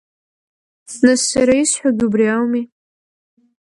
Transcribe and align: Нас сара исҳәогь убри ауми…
Нас 1.05 1.21
сара 1.31 1.53
исҳәогь 1.63 2.03
убри 2.07 2.25
ауми… 2.35 2.63